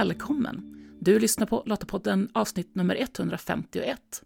[0.00, 0.86] Välkommen!
[1.00, 4.22] Du lyssnar på Lottapodden avsnitt nummer 151.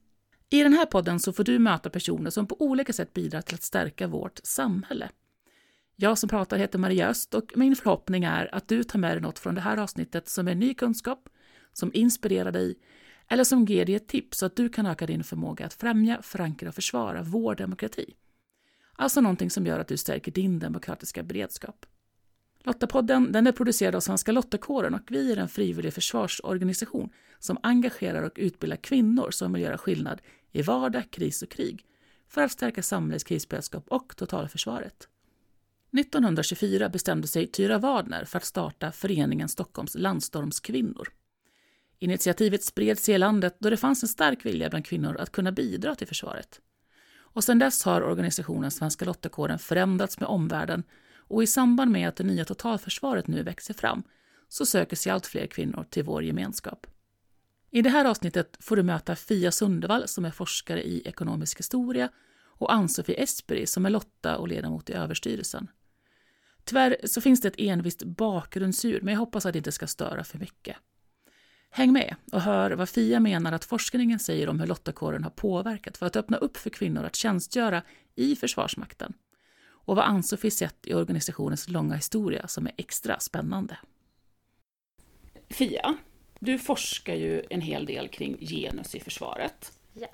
[0.51, 3.55] I den här podden så får du möta personer som på olika sätt bidrar till
[3.55, 5.11] att stärka vårt samhälle.
[5.97, 9.21] Jag som pratar heter Maria Öst och min förhoppning är att du tar med dig
[9.21, 11.29] något från det här avsnittet som är ny kunskap,
[11.73, 12.79] som inspirerar dig
[13.29, 16.23] eller som ger dig ett tips så att du kan öka din förmåga att främja,
[16.23, 18.15] förankra och försvara vår demokrati.
[18.93, 21.87] Alltså någonting som gör att du stärker din demokratiska beredskap.
[22.66, 28.23] Lottapodden den är producerad av Svenska Lottakåren och vi är en frivillig försvarsorganisation som engagerar
[28.23, 31.84] och utbildar kvinnor som vill göra skillnad i vardag, kris och krig
[32.28, 35.09] för att stärka samhällets krisberedskap och totalförsvaret.
[35.98, 41.09] 1924 bestämde sig Tyra Wadner för att starta föreningen Stockholms landstormskvinnor.
[41.98, 45.95] Initiativet spreds i landet då det fanns en stark vilja bland kvinnor att kunna bidra
[45.95, 46.60] till försvaret.
[47.16, 50.82] Och sedan dess har organisationen Svenska Lottakåren förändrats med omvärlden
[51.29, 54.03] och i samband med att det nya totalförsvaret nu växer fram
[54.49, 56.87] så söker sig allt fler kvinnor till vår gemenskap.
[57.71, 62.09] I det här avsnittet får du möta Fia Sundevall som är forskare i ekonomisk historia
[62.59, 65.69] och Ann-Sofie Esperi som är Lotta och ledamot i överstyrelsen.
[66.65, 70.25] Tyvärr så finns det ett envist bakgrundsur, men jag hoppas att det inte ska störa
[70.25, 70.77] för mycket.
[71.71, 75.97] Häng med och hör vad Fia menar att forskningen säger om hur Lottakåren har påverkat
[75.97, 77.83] för att öppna upp för kvinnor att tjänstgöra
[78.15, 79.15] i Försvarsmakten
[79.84, 83.77] och vad Ann-Sofie sett i organisationens långa historia som är extra spännande.
[85.50, 85.97] Fia,
[86.38, 89.72] du forskar ju en hel del kring genus i försvaret.
[89.93, 90.09] Ja.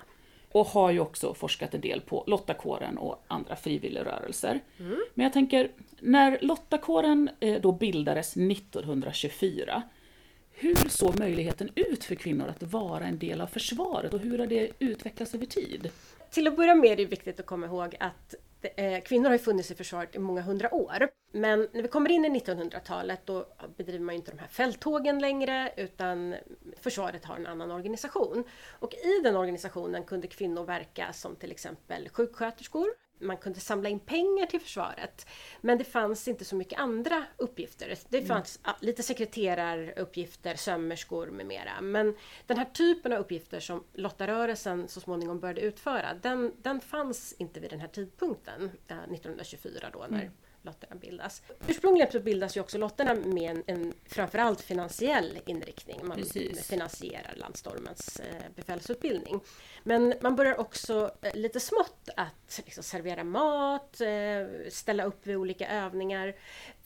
[0.51, 4.59] Och har ju också forskat en del på Lottakåren och andra frivilligrörelser.
[4.79, 4.99] Mm.
[5.13, 9.83] Men jag tänker, när Lottakåren eh, då bildades 1924,
[10.51, 14.47] hur såg möjligheten ut för kvinnor att vara en del av försvaret och hur har
[14.47, 15.89] det utvecklats över tid?
[16.29, 19.39] Till att börja med är det viktigt att komma ihåg att Eh, kvinnor har ju
[19.39, 21.09] funnits i försvaret i många hundra år.
[21.31, 23.45] Men när vi kommer in i 1900-talet då
[23.77, 26.35] bedriver man ju inte de här fälttågen längre utan
[26.81, 28.43] försvaret har en annan organisation.
[28.79, 32.87] Och i den organisationen kunde kvinnor verka som till exempel sjuksköterskor,
[33.21, 35.27] man kunde samla in pengar till försvaret.
[35.61, 37.97] Men det fanns inte så mycket andra uppgifter.
[38.09, 38.27] Det mm.
[38.27, 38.75] fanns mm.
[38.79, 41.81] lite sekreteraruppgifter, sömmerskor med mera.
[41.81, 42.15] Men
[42.47, 47.59] den här typen av uppgifter som Lottarörelsen så småningom började utföra, den, den fanns inte
[47.59, 51.41] vid den här tidpunkten, 1924 då när mm lotterna bildas.
[51.67, 55.99] Ursprungligen så bildas ju också lotterna med en, en framförallt finansiell inriktning.
[56.03, 56.67] Man Precis.
[56.67, 59.41] finansierar landstormens eh, befälsutbildning.
[59.83, 65.35] Men man börjar också eh, lite smått att liksom, servera mat, eh, ställa upp vid
[65.35, 66.35] olika övningar.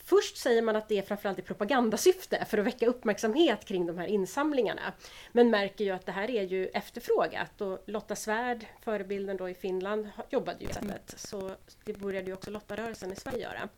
[0.08, 3.98] Först säger man att det är framförallt i propagandasyfte för att väcka uppmärksamhet kring de
[3.98, 4.94] här insamlingarna.
[5.32, 9.54] Men märker ju att det här är ju efterfrågat och Lotta Svärd, förebilden då i
[9.54, 11.14] Finland, jobbade ju istället.
[11.18, 11.52] Så
[11.84, 13.70] det började ju också Lottarörelsen i Sverige göra.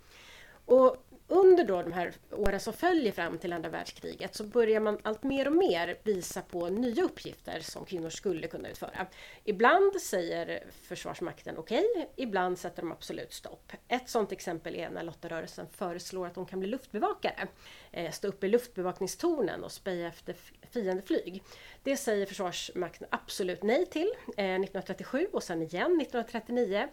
[0.65, 4.97] Och under då de här åren som följer fram till andra världskriget så börjar man
[5.03, 9.07] allt mer och mer visa på nya uppgifter som kvinnor skulle kunna utföra.
[9.43, 13.71] Ibland säger Försvarsmakten okej, okay, ibland sätter de absolut stopp.
[13.87, 17.47] Ett sådant exempel är när Lottarörelsen föreslår att de kan bli luftbevakare.
[17.91, 20.35] Eh, stå upp i luftbevakningstornen och speja efter
[20.71, 21.43] fiendeflyg.
[21.83, 26.87] Det säger Försvarsmakten absolut nej till eh, 1937 och sen igen 1939.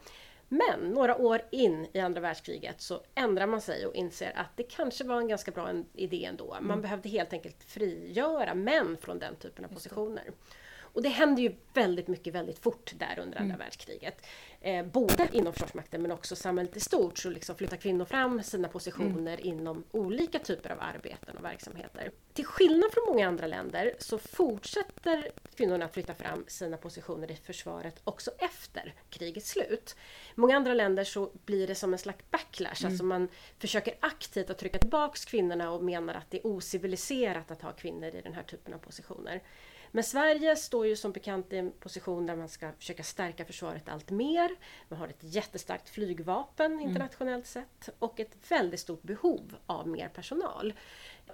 [0.48, 4.62] Men några år in i andra världskriget så ändrar man sig och inser att det
[4.62, 6.46] kanske var en ganska bra idé ändå.
[6.46, 6.80] Man mm.
[6.80, 10.30] behövde helt enkelt frigöra män från den typen av positioner.
[10.94, 13.58] Och det hände ju väldigt mycket väldigt fort där under andra mm.
[13.58, 14.26] världskriget.
[14.60, 18.68] Eh, både inom Försvarsmakten men också samhället i stort så liksom flyttar kvinnor fram sina
[18.68, 19.46] positioner mm.
[19.46, 22.10] inom olika typer av arbeten och verksamheter.
[22.32, 27.36] Till skillnad från många andra länder så fortsätter kvinnorna att flytta fram sina positioner i
[27.36, 29.96] försvaret också efter krigets slut.
[30.36, 32.92] I många andra länder så blir det som en slags backlash, mm.
[32.92, 33.28] alltså man
[33.58, 38.14] försöker aktivt att trycka tillbaks kvinnorna och menar att det är ociviliserat att ha kvinnor
[38.14, 39.42] i den här typen av positioner.
[39.94, 43.88] Men Sverige står ju som bekant i en position där man ska försöka stärka försvaret
[43.88, 44.50] allt mer.
[44.88, 46.88] Man har ett jättestarkt flygvapen mm.
[46.88, 47.66] internationellt mm.
[47.66, 50.72] sett och ett väldigt stort behov av mer personal.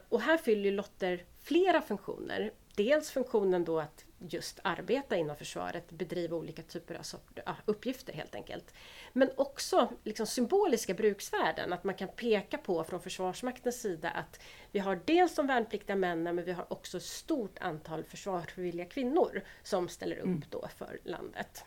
[0.09, 2.53] Och här fyller Lotter flera funktioner.
[2.76, 8.75] Dels funktionen då att just arbeta inom försvaret, bedriva olika typer av uppgifter helt enkelt.
[9.12, 14.40] Men också liksom symboliska bruksvärden, att man kan peka på från Försvarsmaktens sida att
[14.72, 19.43] vi har dels de värnpliktiga männen men vi har också ett stort antal försvarsvilliga kvinnor
[19.62, 20.44] som ställer upp mm.
[20.50, 21.64] då för landet.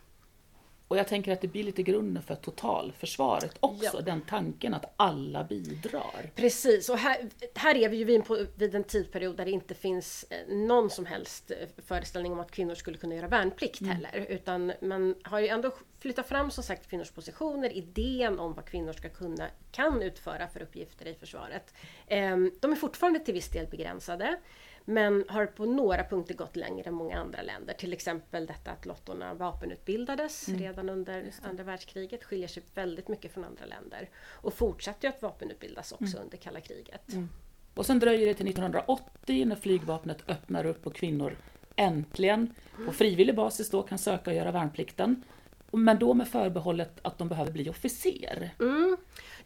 [0.93, 4.01] Och jag tänker att det blir lite grunden för totalförsvaret också, ja.
[4.01, 6.29] den tanken att alla bidrar.
[6.35, 9.73] Precis, och här, här är vi ju vid, på, vid en tidperiod där det inte
[9.73, 13.95] finns eh, någon som helst eh, föreställning om att kvinnor skulle kunna göra värnplikt mm.
[13.95, 14.25] heller.
[14.29, 18.93] Utan man har ju ändå flyttat fram som sagt kvinnors positioner, idén om vad kvinnor
[18.93, 21.73] ska kunna kan utföra för uppgifter i försvaret.
[22.07, 24.37] Ehm, de är fortfarande till viss del begränsade.
[24.85, 27.73] Men har på några punkter gått längre än många andra länder.
[27.73, 30.59] Till exempel detta att lottorna vapenutbildades mm.
[30.59, 32.23] redan under andra världskriget.
[32.23, 34.09] Skiljer sig väldigt mycket från andra länder.
[34.25, 36.23] Och fortsatte att vapenutbildas också mm.
[36.23, 37.13] under kalla kriget.
[37.13, 37.29] Mm.
[37.73, 41.35] Och sen dröjer det till 1980 när flygvapnet öppnar upp och kvinnor
[41.75, 42.53] äntligen
[42.85, 45.23] på frivillig basis då kan söka och göra värnplikten.
[45.71, 48.49] Men då med förbehållet att de behöver bli officer.
[48.59, 48.97] Mm.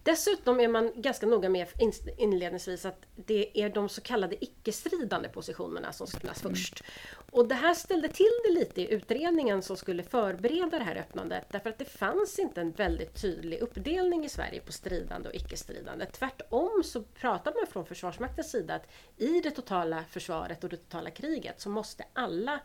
[0.07, 1.67] Dessutom är man ganska noga med
[2.17, 6.55] inledningsvis att det är de så kallade icke-stridande positionerna som ska öppnas mm.
[6.55, 6.83] först.
[7.31, 11.45] Och det här ställde till det lite i utredningen som skulle förbereda det här öppnandet
[11.51, 16.05] därför att det fanns inte en väldigt tydlig uppdelning i Sverige på stridande och icke-stridande.
[16.05, 18.87] Tvärtom så pratade man från Försvarsmaktens sida att
[19.17, 22.59] i det totala försvaret och det totala kriget så måste alla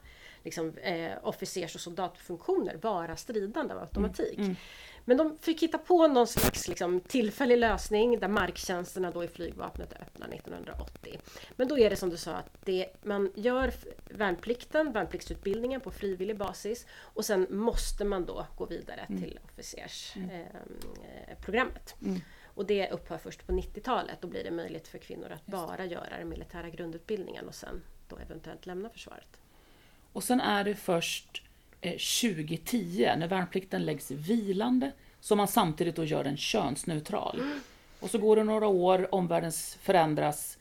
[0.44, 4.38] liksom, eh, officers och soldatfunktioner vara stridande av automatik.
[4.38, 4.44] Mm.
[4.44, 4.56] Mm.
[5.04, 9.92] Men de fick hitta på någon slags liksom, tillfällig lösning där marktjänsterna då i flygvapnet
[9.92, 11.20] öppnar 1980.
[11.56, 13.72] Men då är det som du sa att det, man gör
[14.10, 19.22] värnplikten, värnpliktsutbildningen på frivillig basis och sen måste man då gå vidare mm.
[19.22, 21.94] till officersprogrammet.
[22.00, 22.14] Mm.
[22.14, 22.20] Eh, mm.
[22.54, 24.18] Och det upphör först på 90-talet.
[24.20, 28.16] Då blir det möjligt för kvinnor att bara göra den militära grundutbildningen och sen då
[28.16, 29.41] eventuellt lämna försvaret.
[30.12, 31.42] Och sen är det först
[31.80, 37.40] eh, 2010 när värnplikten läggs vilande som man samtidigt då gör den könsneutral.
[38.00, 40.58] Och så går det några år, omvärlden förändras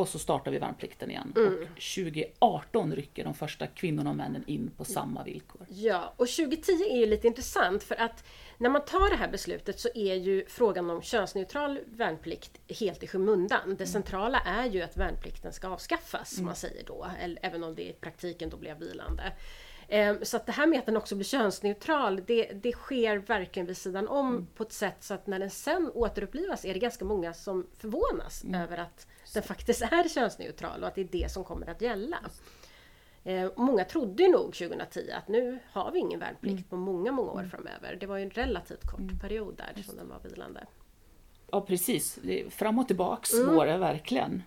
[0.00, 1.32] och så startar vi värnplikten igen.
[1.36, 1.52] Mm.
[1.52, 5.66] Och 2018 rycker de första kvinnorna och männen in på samma villkor.
[5.68, 8.24] Ja, och 2010 är ju lite intressant för att
[8.58, 13.06] när man tar det här beslutet så är ju frågan om könsneutral värnplikt helt i
[13.06, 13.60] skymundan.
[13.64, 13.86] Det mm.
[13.86, 16.46] centrala är ju att värnplikten ska avskaffas, mm.
[16.46, 17.06] man säger då,
[17.42, 19.32] även om det i praktiken då blev vilande.
[19.88, 23.66] Ehm, så att det här med att den också blir könsneutral, det, det sker verkligen
[23.66, 24.46] vid sidan om mm.
[24.46, 28.44] på ett sätt så att när den sen återupplivas är det ganska många som förvånas
[28.44, 28.60] mm.
[28.60, 32.18] över att den faktiskt är könsneutral och att det är det som kommer att gälla.
[33.24, 36.64] Eh, många trodde ju nog 2010 att nu har vi ingen värnplikt mm.
[36.64, 37.50] på många, många år mm.
[37.50, 37.96] framöver.
[38.00, 39.18] Det var ju en relativt kort mm.
[39.18, 40.66] period där som den var vilande.
[41.50, 42.18] Ja precis,
[42.50, 43.54] fram och tillbaks mm.
[43.54, 44.42] var det verkligen.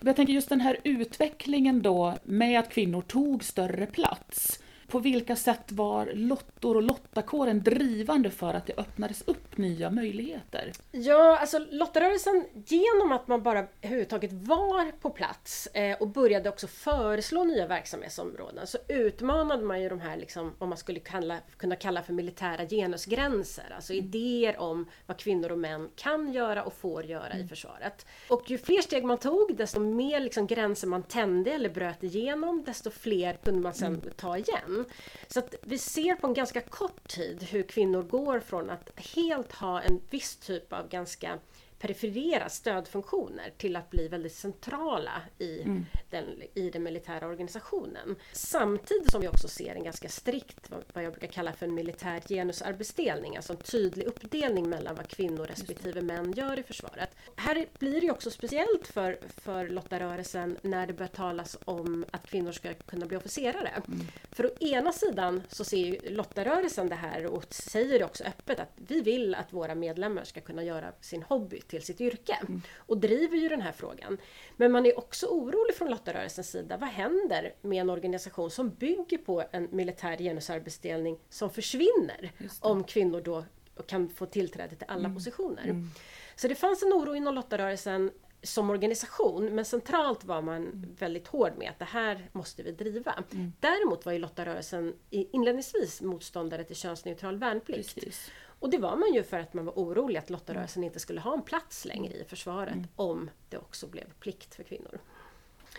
[0.00, 5.36] Jag tänker just den här utvecklingen då med att kvinnor tog större plats på vilka
[5.36, 10.72] sätt var lottor och lottakåren drivande för att det öppnades upp nya möjligheter?
[10.90, 16.66] Ja, alltså lottarörelsen, genom att man bara överhuvudtaget var på plats eh, och började också
[16.66, 21.76] föreslå nya verksamhetsområden så utmanade man ju de här, liksom, vad man skulle kalla, kunna
[21.76, 23.72] kalla för militära genusgränser.
[23.76, 24.04] Alltså mm.
[24.04, 27.46] idéer om vad kvinnor och män kan göra och får göra mm.
[27.46, 28.06] i försvaret.
[28.28, 32.62] Och ju fler steg man tog, desto mer liksom, gränser man tände eller bröt igenom,
[32.66, 34.14] desto fler kunde man sedan mm.
[34.16, 34.79] ta igen.
[35.28, 39.52] Så att vi ser på en ganska kort tid hur kvinnor går från att helt
[39.52, 41.38] ha en viss typ av ganska
[41.80, 45.86] periferera stödfunktioner till att bli väldigt centrala i, mm.
[46.10, 46.24] den,
[46.54, 48.16] i den militära organisationen.
[48.32, 52.20] Samtidigt som vi också ser en ganska strikt, vad jag brukar kalla för en militär
[52.28, 57.10] genusarbetsdelning, alltså en tydlig uppdelning mellan vad kvinnor respektive män gör i försvaret.
[57.36, 62.52] Här blir det också speciellt för, för lottarörelsen när det börjar talas om att kvinnor
[62.52, 63.82] ska kunna bli officerare.
[63.88, 64.00] Mm.
[64.30, 68.60] För å ena sidan så ser ju lottarörelsen det här och säger det också öppet
[68.60, 72.38] att vi vill att våra medlemmar ska kunna göra sin hobby till sitt yrke.
[72.48, 72.62] Mm.
[72.76, 74.18] Och driver ju den här frågan.
[74.56, 76.76] Men man är också orolig från lottarörelsens sida.
[76.76, 83.20] Vad händer med en organisation som bygger på en militär genusarbetsdelning som försvinner om kvinnor
[83.20, 83.44] då
[83.86, 85.14] kan få tillträde till alla mm.
[85.14, 85.64] positioner.
[85.64, 85.90] Mm.
[86.36, 88.10] Så det fanns en oro inom lottarörelsen
[88.42, 90.96] som organisation, men centralt var man mm.
[90.98, 93.24] väldigt hård med att det här måste vi driva.
[93.32, 93.52] Mm.
[93.60, 97.94] Däremot var ju lottarörelsen inledningsvis motståndare till könsneutral värnplikt.
[97.94, 98.30] Precis.
[98.60, 101.34] Och det var man ju för att man var orolig att lottarörelsen inte skulle ha
[101.34, 102.88] en plats längre i försvaret mm.
[102.96, 105.00] om det också blev plikt för kvinnor.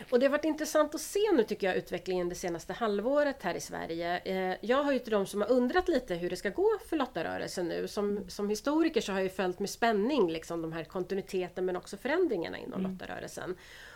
[0.10, 3.56] Och det har varit intressant att se nu tycker jag utvecklingen det senaste halvåret här
[3.56, 4.18] i Sverige.
[4.18, 6.98] Eh, jag har ju till de som har undrat lite hur det ska gå för
[6.98, 7.88] lottarörelsen nu.
[7.88, 11.76] Som, som historiker så har jag ju följt med spänning liksom de här kontinuiteten men
[11.76, 12.92] också förändringarna inom mm.
[12.92, 13.56] lottarörelsen.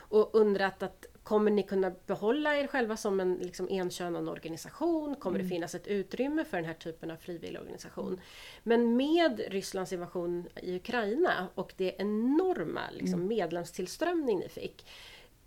[0.09, 5.15] Och undrat att Kommer ni kunna behålla er själva som en liksom, enkönad organisation?
[5.15, 5.47] Kommer mm.
[5.47, 8.21] det finnas ett utrymme för den här typen av frivillig organisation?
[8.63, 13.27] Men med Rysslands invasion i Ukraina och det enorma liksom, mm.
[13.27, 14.85] medlemstillströmning ni fick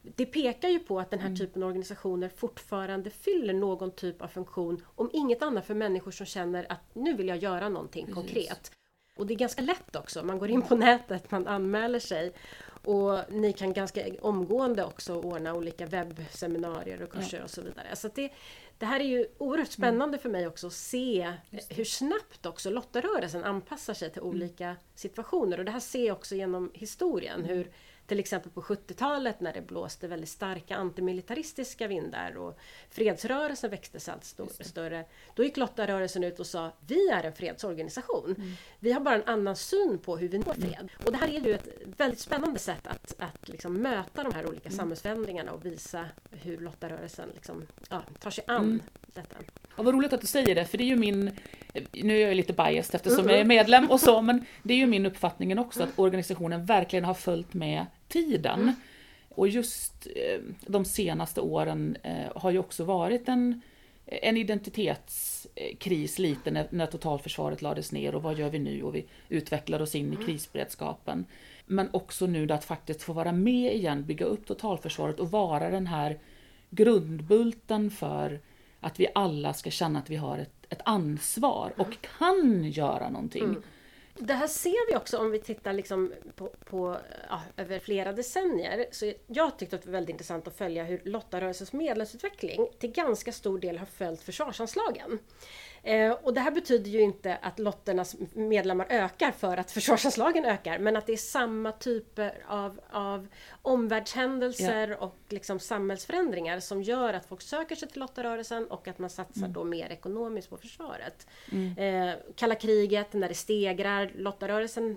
[0.02, 1.38] det pekar ju på att den här mm.
[1.38, 6.26] typen av organisationer fortfarande fyller någon typ av funktion, om inget annat för människor som
[6.26, 8.14] känner att nu vill jag göra någonting Precis.
[8.14, 8.72] konkret.
[9.16, 12.32] Och det är ganska lätt också, man går in på nätet, man anmäler sig
[12.84, 17.44] Och ni kan ganska omgående också ordna olika webbseminarier och kurser ja.
[17.44, 17.96] och så vidare.
[17.96, 18.32] Så det,
[18.78, 20.18] det här är ju oerhört spännande mm.
[20.18, 21.32] för mig också att se
[21.68, 24.34] hur snabbt också lottarörelsen anpassar sig till mm.
[24.34, 25.58] olika situationer.
[25.58, 27.44] Och det här ser jag också genom historien.
[27.44, 27.56] Mm.
[27.56, 27.70] hur
[28.08, 32.58] till exempel på 70-talet när det blåste väldigt starka antimilitaristiska vindar och
[32.90, 34.24] fredsrörelsen växte sig allt
[34.60, 35.04] större.
[35.34, 38.34] Då gick lottarörelsen ut och sa Vi är en fredsorganisation.
[38.38, 38.52] Mm.
[38.80, 40.74] Vi har bara en annan syn på hur vi når fred.
[40.78, 40.88] Mm.
[41.06, 44.46] Och det här är ju ett väldigt spännande sätt att, att liksom möta de här
[44.46, 44.78] olika mm.
[44.78, 48.82] samhällsförändringarna och visa hur lottarörelsen liksom, ja, tar sig an mm.
[49.06, 49.36] detta.
[49.76, 51.30] Ja, vad roligt att du säger det, för det är ju min,
[51.92, 53.30] nu är jag lite biased eftersom mm.
[53.30, 57.04] jag är medlem och så, men det är ju min uppfattning också att organisationen verkligen
[57.04, 58.62] har följt med tiden.
[58.62, 58.74] Mm.
[59.28, 63.60] Och just eh, de senaste åren eh, har ju också varit en,
[64.06, 69.06] en identitetskris lite när, när totalförsvaret lades ner och vad gör vi nu och vi
[69.28, 70.26] utvecklar oss in i mm.
[70.26, 71.24] krisberedskapen.
[71.66, 75.86] Men också nu att faktiskt få vara med igen, bygga upp totalförsvaret och vara den
[75.86, 76.18] här
[76.70, 78.40] grundbulten för
[78.80, 83.44] att vi alla ska känna att vi har ett, ett ansvar och kan göra någonting.
[83.44, 83.62] Mm.
[84.20, 86.96] Det här ser vi också om vi tittar liksom på, på
[87.28, 88.86] ja, över flera decennier.
[88.90, 93.32] Så jag tyckte att det var väldigt intressant att följa hur lottarörelsens medlemsutveckling till ganska
[93.32, 95.18] stor del har följt försvarsanslagen.
[95.82, 100.78] Eh, och det här betyder ju inte att lotternas medlemmar ökar för att försvarsanslagen ökar,
[100.78, 103.28] men att det är samma typer av, av
[103.62, 104.96] omvärldshändelser ja.
[104.96, 109.40] och liksom samhällsförändringar som gör att folk söker sig till lottarörelsen och att man satsar
[109.40, 109.52] mm.
[109.52, 111.26] då mer ekonomiskt på försvaret.
[111.52, 111.78] Mm.
[111.78, 114.96] Eh, kalla kriget, när det stegrar, lottarörelsen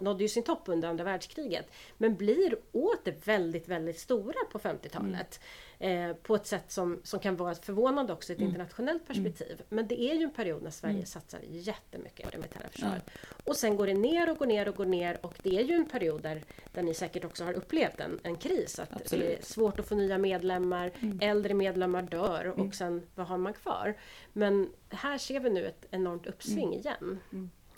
[0.00, 5.40] nådde ju sin topp under andra världskriget, men blir åter väldigt, väldigt stora på 50-talet.
[5.40, 5.69] Mm.
[5.82, 8.48] Eh, på ett sätt som, som kan vara förvånande också i ett mm.
[8.48, 9.06] internationellt mm.
[9.06, 9.54] perspektiv.
[9.54, 9.64] Mm.
[9.68, 11.06] Men det är ju en period när Sverige mm.
[11.06, 13.02] satsar jättemycket på det militära försvaret.
[13.06, 13.12] Ja.
[13.44, 15.74] Och sen går det ner och går ner och går ner och det är ju
[15.74, 18.78] en period där, där ni säkert också har upplevt en, en kris.
[18.78, 19.26] Att Absolut.
[19.26, 21.18] det är svårt att få nya medlemmar, mm.
[21.22, 22.72] äldre medlemmar dör och mm.
[22.72, 23.94] sen vad har man kvar?
[24.32, 27.20] Men här ser vi nu ett enormt uppsving igen.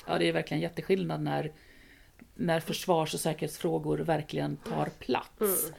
[0.07, 1.53] Ja det är verkligen jätteskillnad när,
[2.35, 5.71] när försvars och säkerhetsfrågor verkligen tar plats.
[5.71, 5.75] Eh,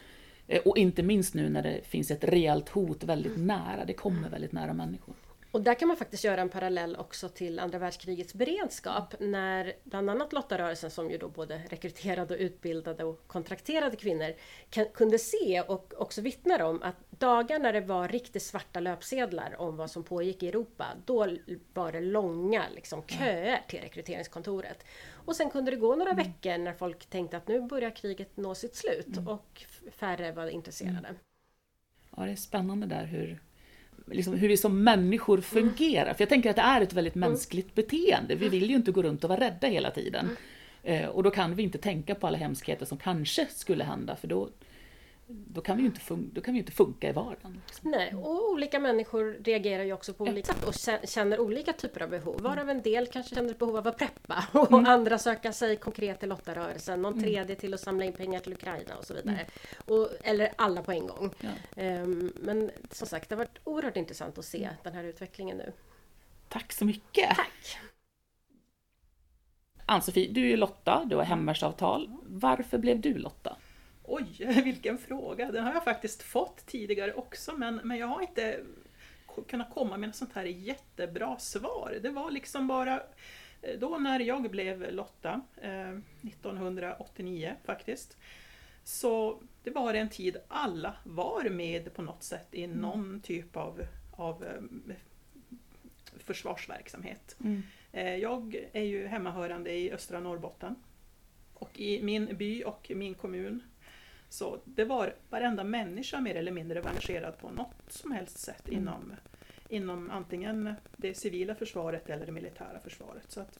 [0.48, 4.28] Eh, och inte minst nu när det finns ett reellt hot väldigt nära, det kommer
[4.28, 5.14] väldigt nära människor.
[5.54, 10.10] Och där kan man faktiskt göra en parallell också till andra världskrigets beredskap när bland
[10.10, 14.34] annat lottarörelsen som ju då både rekryterade och utbildade och kontrakterade kvinnor
[14.70, 19.60] kan, kunde se och också vittnar om att dagar när det var riktigt svarta löpsedlar
[19.60, 21.36] om vad som pågick i Europa, då
[21.74, 24.84] var det långa liksom, köer till rekryteringskontoret.
[25.24, 26.24] Och sen kunde det gå några mm.
[26.24, 29.28] veckor när folk tänkte att nu börjar kriget nå sitt slut mm.
[29.28, 29.64] och
[29.96, 31.08] färre var intresserade.
[31.08, 31.14] Mm.
[32.16, 33.40] Ja, det är spännande där hur,
[34.06, 36.14] liksom, hur vi som människor fungerar.
[36.14, 37.30] För jag tänker att det är ett väldigt mm.
[37.30, 38.34] mänskligt beteende.
[38.34, 40.24] Vi vill ju inte gå runt och vara rädda hela tiden.
[40.24, 41.04] Mm.
[41.04, 44.28] Eh, och då kan vi inte tänka på alla hemskheter som kanske skulle hända, för
[44.28, 44.48] då,
[45.26, 47.60] då kan vi ju inte, fun- då kan vi inte funka i vardagen.
[47.66, 47.90] Liksom.
[47.90, 52.10] Nej, och olika människor reagerar ju också på olika sätt och känner olika typer av
[52.10, 52.40] behov.
[52.40, 54.86] Varav en del kanske känner ett behov av att preppa och mm.
[54.86, 57.02] andra söka sig konkret till lottarörelsen.
[57.02, 57.24] Någon mm.
[57.24, 59.40] tredje till att samla in pengar till Ukraina och så vidare.
[59.40, 59.46] Mm.
[59.84, 61.30] Och, eller alla på en gång.
[61.40, 61.50] Ja.
[62.02, 64.74] Um, men som sagt, det har varit oerhört intressant att se mm.
[64.82, 65.72] den här utvecklingen nu.
[66.48, 67.36] Tack så mycket!
[67.36, 67.78] Tack!
[69.86, 72.10] Ann-Sofie, du är Lotta, du har hemvärnsavtal.
[72.26, 73.56] Varför blev du Lotta?
[74.06, 75.52] Oj, vilken fråga!
[75.52, 78.60] Den har jag faktiskt fått tidigare också men, men jag har inte
[79.48, 81.98] kunnat komma med något sånt här jättebra svar.
[82.02, 83.02] Det var liksom bara
[83.62, 88.16] eh, då när jag blev Lotta, eh, 1989 faktiskt,
[88.84, 92.76] så det var en tid alla var med på något sätt i mm.
[92.76, 94.94] någon typ av, av eh,
[96.18, 97.36] försvarsverksamhet.
[97.40, 97.62] Mm.
[97.92, 100.74] Eh, jag är ju hemmahörande i östra Norrbotten.
[101.54, 103.62] Och i min by och min kommun
[104.28, 108.68] så det var varenda människa mer eller mindre var engagerad på något som helst sätt
[108.68, 108.80] mm.
[108.80, 109.12] inom,
[109.68, 113.30] inom antingen det civila försvaret eller det militära försvaret.
[113.30, 113.58] Så att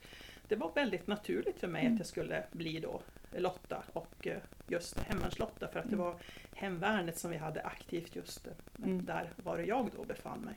[0.49, 1.93] det var väldigt naturligt för mig mm.
[1.93, 3.01] att jag skulle bli då
[3.37, 4.37] Lotta och eh,
[4.69, 6.05] just hemvärnslotta för att det mm.
[6.05, 6.17] var
[6.55, 8.53] hemvärnet som vi hade aktivt just eh,
[8.85, 9.05] mm.
[9.05, 10.55] där var jag då befann mig.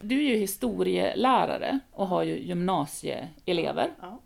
[0.00, 3.90] Du är ju historielärare och har ju gymnasieelever.
[4.00, 4.20] Ja.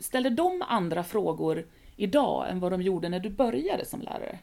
[0.00, 1.64] Ställer de andra frågor
[1.96, 4.38] idag än vad de gjorde när du började som lärare?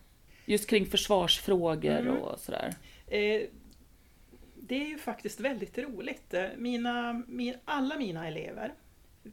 [0.46, 2.18] Just kring försvarsfrågor mm.
[2.18, 2.74] och sådär.
[3.08, 3.42] Eh,
[4.56, 6.34] det är ju faktiskt väldigt roligt.
[6.34, 8.74] Eh, mina, min, alla mina elever,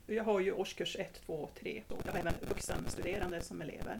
[0.06, 3.98] jag har ju årskurs 1, 2, 3 och jag har även vuxenstuderande som elever.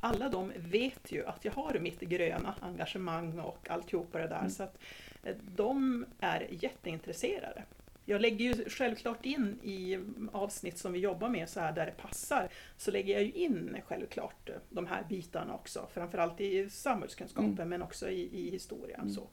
[0.00, 4.38] Alla de vet ju att jag har mitt gröna engagemang och alltihopa det där.
[4.38, 4.50] Mm.
[4.50, 4.78] Så att
[5.22, 7.62] eh, de är jätteintresserade
[8.10, 9.98] jag lägger ju självklart in i
[10.32, 13.76] avsnitt som vi jobbar med så här där det passar, så lägger jag ju in
[13.86, 17.68] självklart de här bitarna också, framförallt i samhällskunskapen Mm.
[17.68, 19.00] men också i, i historien.
[19.00, 19.12] Mm.
[19.12, 19.28] Så,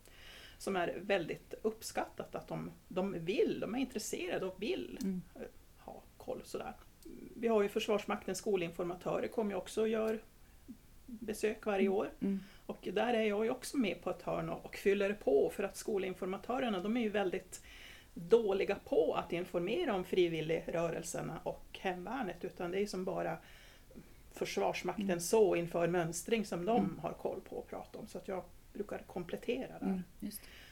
[0.57, 5.21] som är väldigt uppskattat att de, de vill, de är intresserade och vill Mm.
[5.79, 6.73] ha koll sådär.
[7.35, 10.23] Vi har ju Försvarsmaktens skolinformatörer kommer ju också och gör
[11.05, 12.09] besök varje år.
[12.19, 12.39] Mm.
[12.65, 15.63] Och där är jag ju också med på ett hörn och, och fyller på för
[15.63, 17.61] att skolinformatörerna de är ju väldigt
[18.17, 23.37] dåliga på att informera om frivilligrörelserna och hemvärnet utan det är som bara
[24.31, 25.19] Försvarsmakten Mm.
[25.19, 26.99] så inför mönstring som de Mm.
[26.99, 28.07] har koll på och prata om.
[28.07, 28.43] Så att jag
[28.73, 29.85] brukar komplettera där.
[29.87, 30.01] Mm.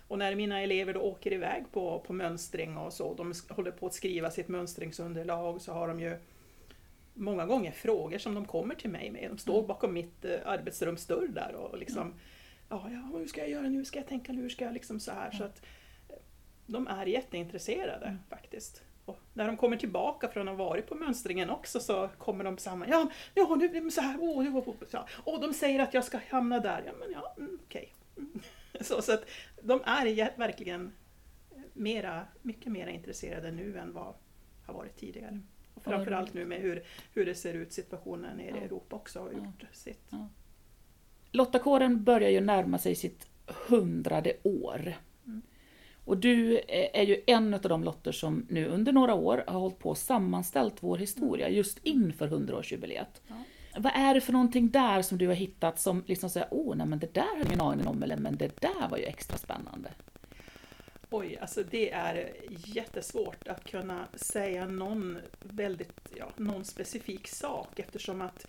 [0.08, 3.86] Och när mina elever då åker iväg på, på mönstring och så, de håller på
[3.88, 6.18] att skriva sitt mönstringsunderlag så har de ju
[7.14, 9.30] många gånger frågor som de kommer till mig med.
[9.32, 9.68] De står Mm.
[9.68, 12.14] bakom mitt eh, arbetsrumsdörr där och liksom
[12.70, 13.78] ja, ja, hur ska jag göra nu?
[13.78, 14.42] Hur ska jag tänka nu?
[14.42, 15.32] Hur ska jag liksom så här?
[15.32, 15.62] Så att
[16.66, 18.20] de är jätteintresserade Mm.
[18.30, 18.84] faktiskt.
[19.06, 22.58] Och när de kommer tillbaka från att ha varit på mönstringen också så kommer de
[22.58, 22.88] samman.
[22.90, 24.18] Ja, ja nu blir det så här.
[24.18, 24.76] Oh, oh, oh,
[25.26, 26.84] oh, de säger att jag ska hamna där.
[26.86, 27.94] Ja, men ja, mm, okej.
[28.18, 28.40] Mm.
[28.82, 29.26] Så, så att
[29.62, 30.92] de är verkligen
[31.74, 34.14] mera, mycket mer intresserade nu än vad
[34.66, 35.40] har varit tidigare.
[35.74, 38.66] Och Ja, framförallt nu med hur, hur det ser ut situationen nere i Ja.
[38.66, 39.38] Europa också har Ja.
[39.38, 40.12] gjort sitt.
[41.32, 43.28] Lottakåren börjar ju närma sig sitt
[43.68, 44.94] hundrade år.
[46.06, 46.12] Mm.
[46.12, 46.62] Och du
[46.94, 49.98] är ju en av de lotter som nu under några år har hållit på och
[49.98, 53.22] sammanställt vår historia just inför 100-årsjubileet.
[53.28, 53.36] Ja.
[53.78, 56.88] Vad är det för någonting där som du har hittat som liksom säger åh nej
[56.88, 59.38] men det där hade jag ingen aning om eller men det där var ju extra
[59.38, 59.90] spännande.
[61.10, 62.32] Oj, alltså det är
[62.66, 68.46] jättesvårt att kunna säga någon väldigt, ja, någon specifik sak eftersom att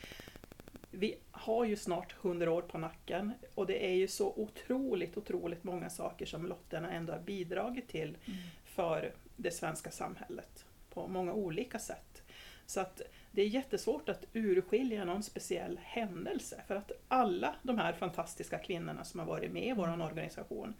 [0.96, 5.64] vi har ju snart 100 år på nacken och det är ju så otroligt, otroligt
[5.64, 8.16] många saker som lotterna ändå har bidragit till
[8.64, 12.22] för det svenska samhället på många olika sätt.
[12.66, 17.92] Så att det är jättesvårt att urskilja någon speciell händelse för att alla de här
[17.92, 20.74] fantastiska kvinnorna som har varit med i vår organisation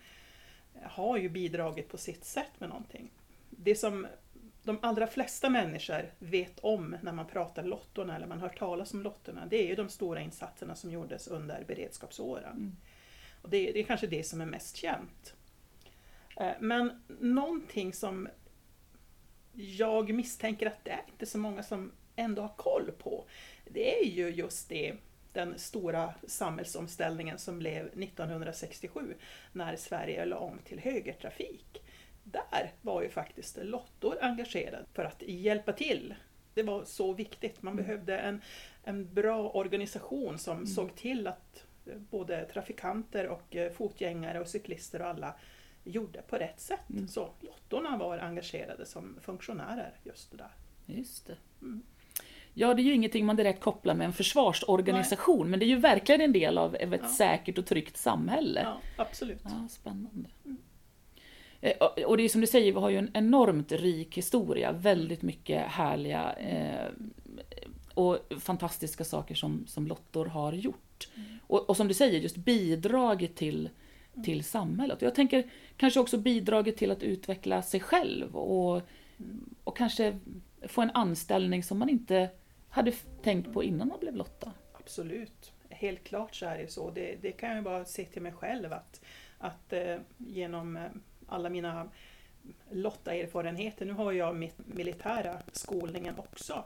[0.83, 3.11] har ju bidragit på sitt sätt med någonting.
[3.51, 4.07] Det som
[4.67, 9.03] de allra flesta människor vet om när man pratar lottorna eller man hör talas om
[9.03, 12.53] lottorna, det är ju de stora insatserna som gjordes under beredskapsåren.
[12.53, 12.77] Mm.
[13.43, 15.35] Och det, det är kanske det som är mest känt.
[16.37, 18.29] Eh, Men någonting som
[19.53, 23.25] jag misstänker att det är inte så många som ändå har koll på,
[23.65, 24.97] det är ju just det
[25.33, 29.15] den stora samhällsomställningen som blev 1967
[29.53, 31.83] när Sverige la om till högertrafik.
[32.33, 36.15] Där var ju faktiskt Lottor engagerad för att hjälpa till.
[36.55, 37.63] Det var så viktigt.
[37.63, 37.85] Man Mm.
[37.85, 38.41] behövde en,
[38.85, 40.67] en bra organisation som Mm.
[40.67, 45.35] såg till att eh, både trafikanter och eh, fotgängare och cyklister och alla
[45.85, 46.91] gjorde på rätt sätt.
[46.91, 47.09] Mm.
[47.09, 50.51] Så Lottorna var engagerade som funktionärer just där.
[50.87, 51.37] Just det.
[51.63, 51.83] Mm.
[52.55, 55.77] Ja, det är ju ingenting man direkt kopplar med en försvarsorganisation, men det är ju
[55.79, 57.09] verkligen en del av av ett Ja.
[57.09, 58.61] säkert och tryggt samhälle.
[58.63, 59.41] Ja, absolut.
[59.45, 60.29] Ja, spännande.
[60.45, 60.57] Mm.
[61.71, 65.23] Eh, och- det är som du säger, vi har ju en enormt rik historia, väldigt
[65.23, 66.89] mycket härliga eh,
[67.95, 71.09] och fantastiska saker som, som Lottor har gjort.
[71.17, 71.39] Mm.
[71.47, 73.69] Och, och som du säger, just bidragit till,
[74.25, 74.97] till samhället.
[74.97, 78.83] Och jag tänker kanske också bidragit till att utveckla sig själv och,
[79.21, 79.55] Mm.
[79.65, 80.19] och kanske
[80.69, 82.29] få en anställning som man inte
[82.69, 84.53] hade tänkt på innan man blev Lotta.
[84.73, 85.53] Absolut.
[85.71, 86.91] Helt klart så är det så.
[86.91, 89.01] Det, det kan jag ju bara se till mig själv att,
[89.39, 90.83] att eh, genom eh,
[91.27, 91.89] alla mina
[92.71, 96.65] Lotta-erfarenheter, nu har jag mitt militära skolningen också.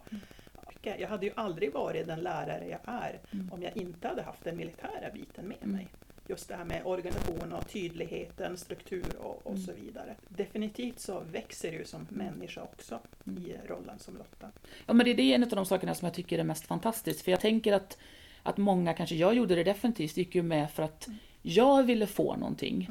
[0.54, 3.52] Och Jag hade ju aldrig varit den lärare jag är Mm.
[3.52, 5.76] om jag inte hade haft den militära biten med Mm.
[5.76, 5.88] mig.
[6.28, 9.62] Just det här med organisation och tydligheten, struktur och, och Mm.
[9.62, 10.14] så vidare.
[10.28, 14.50] Definitivt så växer du som människa också i rollen som Lotta.
[14.86, 17.22] Ja, men det, det är en av de sakerna som jag tycker är mest fantastiskt.
[17.22, 17.98] För jag tänker att,
[18.42, 21.08] att många, kanske jag gjorde det definitivt, gick ju med för att
[21.42, 22.90] jag ville få någonting.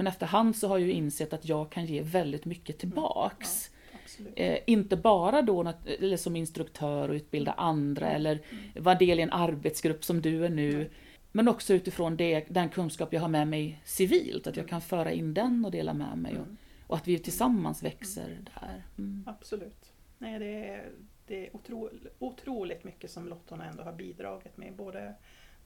[0.00, 0.04] Mm.
[0.04, 3.70] Men efterhand så har jag ju insett att jag kan ge väldigt mycket tillbaks.
[4.04, 4.32] Absolut.
[4.36, 8.40] Eh, inte bara då eller som instruktör och utbilda andra eller
[8.80, 10.74] vara del i en arbetsgrupp som du är nu.
[10.74, 10.88] Mm.
[11.32, 15.12] Men också utifrån det, den kunskap jag har med mig civilt, att jag kan föra
[15.12, 16.32] in den och dela med mig.
[16.32, 16.56] Och, Mm.
[16.86, 18.82] och att vi tillsammans växer där.
[18.98, 19.24] Mm.
[19.26, 19.92] Absolut.
[20.18, 20.90] Nej, det är,
[21.26, 24.76] det är otro, otroligt mycket som Lottorna ändå har bidragit med.
[24.76, 25.14] Både,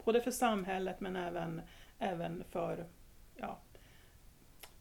[0.05, 1.61] både för samhället men även,
[1.99, 2.87] även för...
[3.37, 3.61] Ja,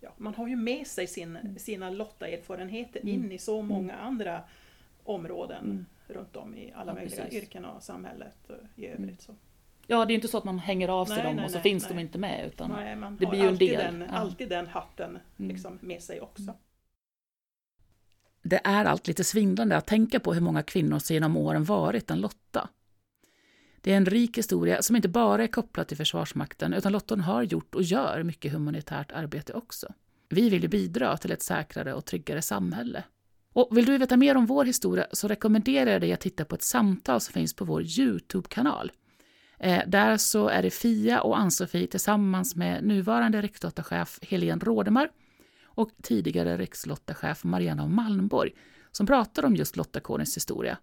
[0.04, 1.60] ja, man har ju med sig sin, Mm.
[1.60, 3.14] sina Lotta-erfarenheter Mm.
[3.14, 4.42] in i så många andra
[5.04, 5.86] områden Mm.
[6.08, 7.44] runt om i alla Ja, möjliga precis.
[7.44, 9.04] yrken och samhället och i Mm.
[9.04, 9.22] övrigt.
[9.22, 9.36] Så.
[9.88, 11.58] Ja, det är inte så att man hänger av sig Nej, dem nej, och så
[11.58, 12.48] nej, finns de inte med.
[12.48, 14.18] Utan, Nej, man det blir ju en alltid, del, Den, ja.
[14.18, 15.52] alltid den hatten Mm.
[15.52, 16.42] liksom, med sig också.
[16.44, 16.56] Mm.
[18.42, 22.12] Det är allt lite svindlande att tänka på hur många kvinnor som genom åren varit
[22.12, 22.70] en Lotta.
[23.84, 27.44] Det är en rik historia som inte bara är kopplad till Försvarsmakten utan Lotton har
[27.44, 29.94] gjort och gör mycket humanitärt arbete också.
[30.30, 33.04] Vi vill ju bidra till ett säkrare och tryggare samhälle.
[33.54, 36.56] Och vill du veta mer om vår historia så rekommenderar jag dig att titta på
[36.56, 38.92] ett samtal som finns på vår Youtube-kanal.
[39.60, 45.10] Eh, där så är det Fia och Ann-Sofie tillsammans med nuvarande rikslottachef Helene Rådemar
[45.66, 48.52] och tidigare rikslottachef Mariana Malmborg
[48.92, 50.78] som pratar om just lottakårens historia.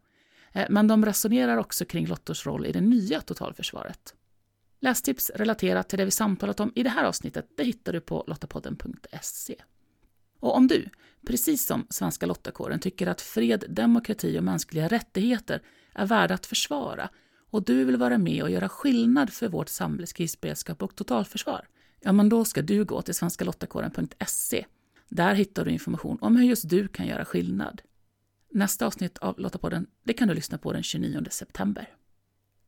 [0.52, 4.14] Eh, men de resonerar också kring Lottors roll i det nya totalförsvaret.
[4.80, 8.24] Lästips relaterat till det vi samtalat om i det här avsnittet det hittar du på
[8.26, 9.56] lottapodden.se.
[10.40, 10.88] Och om du,
[11.26, 15.62] precis som Svenska Lottakåren, tycker att fred, demokrati och mänskliga rättigheter
[15.94, 17.10] är värda att försvara
[17.50, 21.68] och du vill vara med och göra skillnad för vårt samhälles krisberedskap och totalförsvar,
[22.00, 24.64] ja men då ska du gå till svenskalottakåren.se.
[25.08, 27.82] Där hittar du information om hur just du kan göra skillnad.
[28.52, 31.94] Nästa avsnitt av Lottapodden det kan du lyssna på den 29 september.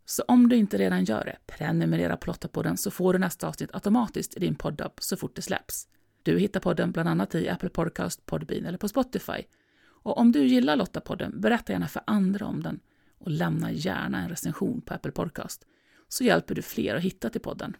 [0.05, 3.75] Så om du inte redan gör det, prenumerera på Lottapodden så får du nästa avsnitt
[3.75, 5.89] automatiskt i din poddapp så fort det släpps.
[6.23, 9.43] Du hittar podden bland annat i Apple Podcast, Podbean eller på Spotify.
[9.85, 12.81] Och om du gillar Lottapodden, berätta gärna för andra om den
[13.19, 15.65] och lämna gärna en recension på Apple Podcast
[16.09, 17.77] så hjälper du fler att hitta till podden.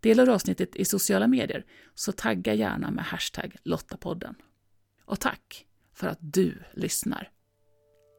[0.00, 4.34] Delar du avsnittet i sociala medier så tagga gärna med hashtag Lottapodden.
[5.04, 7.30] Och tack för att du lyssnar.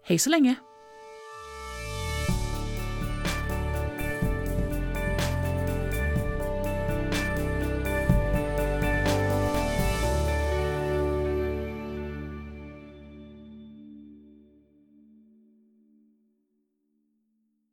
[0.03, 0.55] Hej så länge!